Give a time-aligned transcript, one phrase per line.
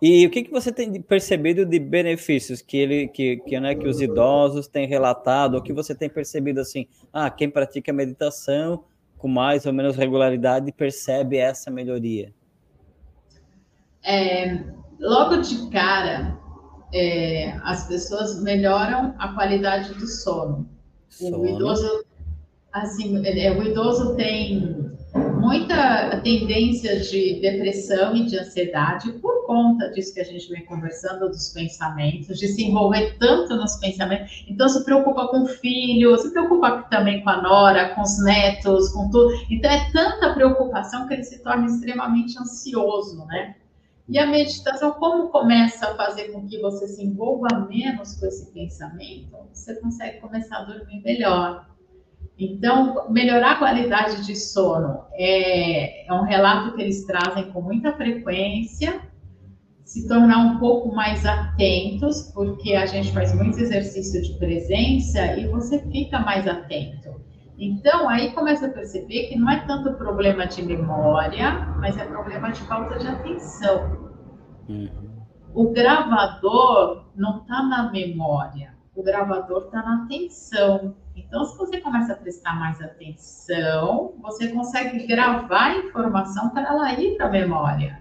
[0.00, 3.88] E o que, que você tem percebido de benefícios que ele que, que, né, que
[3.88, 8.84] os idosos têm relatado, ou que você tem percebido assim, ah, quem pratica meditação
[9.16, 12.32] com mais ou menos regularidade percebe essa melhoria?
[14.04, 14.62] É,
[15.00, 16.38] logo de cara,
[16.92, 20.68] é, as pessoas melhoram a qualidade do sono.
[21.08, 21.40] sono.
[21.40, 22.04] O idoso,
[22.72, 24.92] assim, é, o idoso tem
[25.38, 31.28] muita tendência de depressão e de ansiedade por conta disso que a gente vem conversando,
[31.28, 34.44] dos pensamentos, de se envolver tanto nos pensamentos.
[34.48, 38.88] Então, se preocupa com o filho, se preocupa também com a nora, com os netos,
[38.90, 39.32] com tudo.
[39.50, 43.54] Então, é tanta preocupação que ele se torna extremamente ansioso, né?
[44.08, 48.52] E a meditação, como começa a fazer com que você se envolva menos com esse
[48.52, 51.66] pensamento, você consegue começar a dormir melhor.
[52.38, 57.92] Então, melhorar a qualidade de sono é, é um relato que eles trazem com muita
[57.94, 59.00] frequência,
[59.82, 65.46] se tornar um pouco mais atentos, porque a gente faz muito exercício de presença e
[65.48, 67.24] você fica mais atento.
[67.58, 72.52] Então, aí começa a perceber que não é tanto problema de memória, mas é problema
[72.52, 74.10] de falta de atenção.
[74.68, 74.90] Uhum.
[75.54, 80.94] O gravador não está na memória, o gravador está na atenção.
[81.14, 86.92] Então, se você começa a prestar mais atenção, você consegue gravar a informação para ela
[86.94, 88.00] ir para a memória.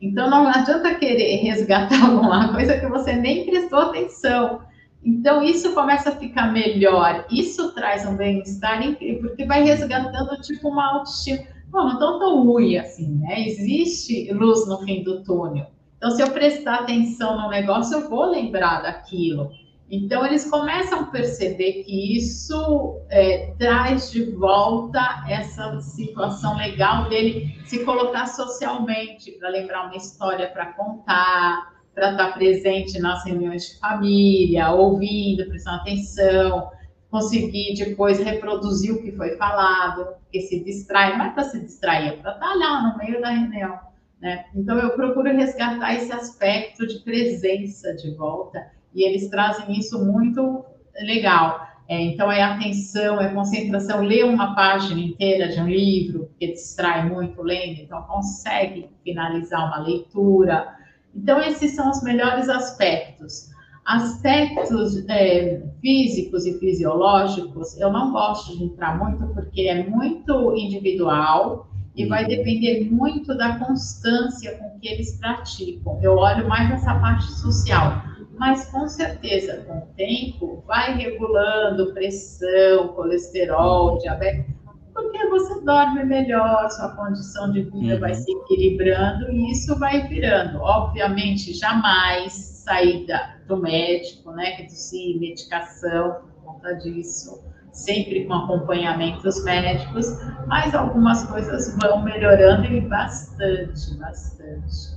[0.00, 4.62] Então, não adianta querer resgatar alguma coisa que você nem prestou atenção.
[5.02, 7.26] Então, isso começa a ficar melhor.
[7.30, 11.44] Isso traz um bem-estar incrível, porque vai resgatando, tipo, uma autoestima.
[11.68, 13.46] Bom, não tão tão ruim assim, né?
[13.48, 15.66] Existe luz no fim do túnel.
[15.96, 19.50] Então, se eu prestar atenção no negócio, eu vou lembrar daquilo.
[19.90, 27.60] Então, eles começam a perceber que isso é, traz de volta essa situação legal dele
[27.66, 33.78] se colocar socialmente, para lembrar uma história para contar, para estar presente nas reuniões de
[33.78, 36.70] família, ouvindo, prestando atenção,
[37.10, 42.08] conseguir depois reproduzir o que foi falado, porque se distrai, não é para se distrair,
[42.08, 43.78] é para estar lá no meio da reunião.
[44.20, 44.46] Né?
[44.54, 50.64] Então, eu procuro resgatar esse aspecto de presença de volta e eles trazem isso muito
[51.02, 51.64] legal.
[51.86, 54.02] É, então, é atenção, é concentração.
[54.02, 59.86] Ler uma página inteira de um livro, que distrai muito lendo, então consegue finalizar uma
[59.86, 60.66] leitura.
[61.14, 63.50] Então, esses são os melhores aspectos.
[63.84, 71.68] Aspectos é, físicos e fisiológicos, eu não gosto de entrar muito, porque é muito individual
[71.94, 72.28] e vai uhum.
[72.28, 76.00] depender muito da constância com que eles praticam.
[76.02, 82.88] Eu olho mais essa parte social mas com certeza, com o tempo, vai regulando pressão,
[82.88, 84.54] colesterol, diabetes,
[84.92, 88.00] porque você dorme melhor, sua condição de vida uhum.
[88.00, 90.60] vai se equilibrando e isso vai virando.
[90.60, 97.42] Obviamente, jamais saída do médico, né, reduzir medicação por conta disso,
[97.72, 100.06] sempre com acompanhamentos médicos,
[100.46, 104.94] mas algumas coisas vão melhorando e bastante, bastante.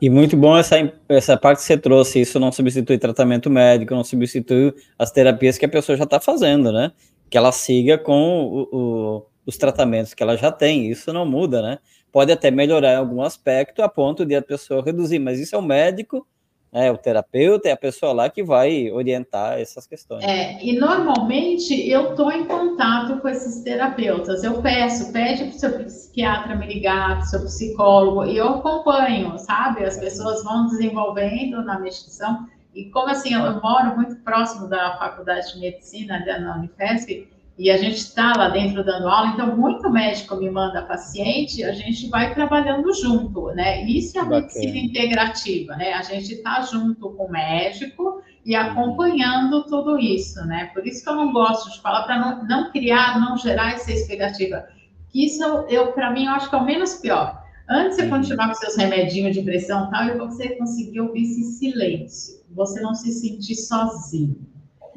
[0.00, 0.76] E muito bom essa,
[1.08, 2.20] essa parte que você trouxe.
[2.20, 6.70] Isso não substitui tratamento médico, não substitui as terapias que a pessoa já está fazendo,
[6.70, 6.92] né?
[7.28, 10.90] Que ela siga com o, o, os tratamentos que ela já tem.
[10.90, 11.78] Isso não muda, né?
[12.12, 15.58] Pode até melhorar em algum aspecto a ponto de a pessoa reduzir, mas isso é
[15.58, 16.26] o médico
[16.72, 20.24] é, o terapeuta é a pessoa lá que vai orientar essas questões.
[20.24, 24.44] É, e normalmente eu estou em contato com esses terapeutas.
[24.44, 28.48] Eu peço, pede para o seu psiquiatra me ligar, para o seu psicólogo, e eu
[28.48, 29.84] acompanho, sabe?
[29.84, 32.46] As pessoas vão desenvolvendo na meditação.
[32.74, 37.76] E como assim, eu moro muito próximo da faculdade de medicina da Unifesp, e a
[37.76, 42.32] gente está lá dentro dando aula, então muito médico me manda paciente, a gente vai
[42.32, 43.84] trabalhando junto, né?
[43.84, 44.42] Isso é a Bacana.
[44.42, 45.92] medicina integrativa, né?
[45.94, 48.62] A gente está junto com o médico e uhum.
[48.62, 50.70] acompanhando tudo isso, né?
[50.72, 53.90] Por isso que eu não gosto de falar para não, não, criar, não gerar essa
[53.90, 54.64] expectativa.
[55.08, 57.42] Que isso eu, para mim, eu acho que é o menos pior.
[57.68, 58.10] Antes de você uhum.
[58.10, 62.80] continuar com seus remedinhos de pressão e tal, e você conseguir ouvir esse silêncio, você
[62.80, 64.46] não se sentir sozinho.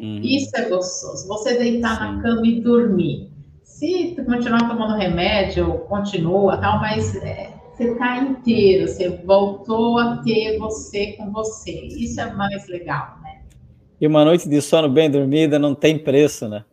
[0.02, 0.20] Uhum.
[0.24, 1.28] Isso é gostoso.
[1.28, 2.16] Você deitar Sim.
[2.16, 3.30] na cama e dormir.
[3.64, 10.58] Se continuar tomando remédio, continua, tal, mas é, você está inteiro, você voltou a ter
[10.58, 11.88] você com você.
[11.88, 13.42] Isso é mais legal, né?
[14.00, 16.66] E uma noite de sono bem dormida não tem preço, né?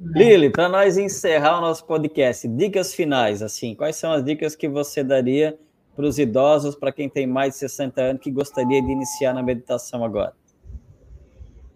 [0.00, 4.66] Lili, para nós encerrar o nosso podcast, dicas finais, assim, quais são as dicas que
[4.66, 5.58] você daria
[5.94, 9.42] para os idosos, para quem tem mais de 60 anos, que gostaria de iniciar na
[9.42, 10.39] meditação agora?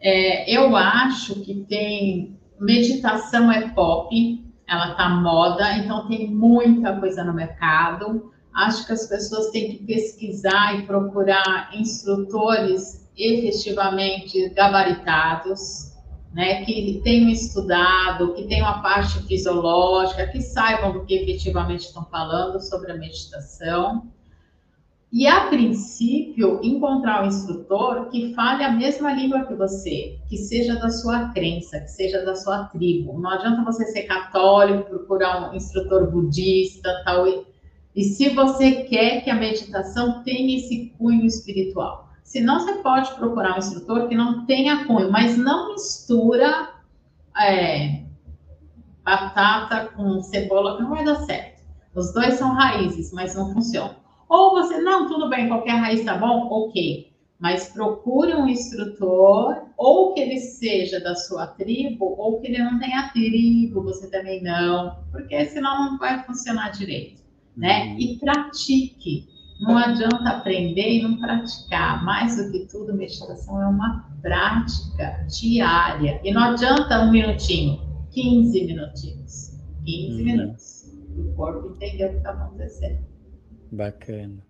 [0.06, 4.15] É, eu acho que tem meditação é pop,
[4.69, 8.31] ela está moda, então tem muita coisa no mercado.
[8.55, 15.95] Acho que as pessoas têm que pesquisar e procurar instrutores efetivamente gabaritados,
[16.35, 22.05] né, que tenham estudado, que tenham a parte fisiológica, que saibam do que efetivamente estão
[22.11, 24.12] falando sobre a meditação.
[25.15, 30.75] E, a princípio, encontrar um instrutor que fale a mesma língua que você, que seja
[30.75, 33.21] da sua crença, que seja da sua tribo.
[33.21, 37.29] Não adianta você ser católico, procurar um instrutor budista, tal.
[37.95, 42.09] E se você quer que a meditação tenha esse cunho espiritual.
[42.25, 46.71] Senão, você pode procurar um instrutor que não tenha cunho, mas não mistura
[47.41, 48.03] é,
[49.05, 51.63] batata com cebola, não vai dar certo.
[51.95, 54.03] Os dois são raízes, mas não funcionam.
[54.29, 57.12] Ou você, não, tudo bem, qualquer raiz tá bom, ok.
[57.38, 62.79] Mas procure um instrutor, ou que ele seja da sua tribo, ou que ele não
[62.79, 67.23] tenha tribo, você também não, porque senão não vai funcionar direito,
[67.56, 67.88] né?
[67.88, 67.99] Uhum.
[67.99, 69.29] E pratique.
[69.61, 72.05] Não adianta aprender e não praticar.
[72.05, 76.20] Mais do que tudo, meditação é uma prática diária.
[76.25, 77.81] E não adianta um minutinho,
[78.11, 79.61] 15 minutinhos.
[79.85, 80.25] 15 uhum.
[80.25, 80.93] minutos.
[81.17, 83.14] O corpo entendeu o que está acontecendo.
[83.73, 84.43] Bacana.